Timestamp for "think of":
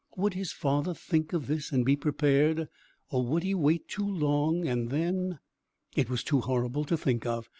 0.95-1.45, 6.97-7.47